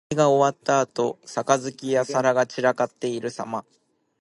[0.09, 3.63] 酒宴が終わったあと、杯や皿が散らかっているさま。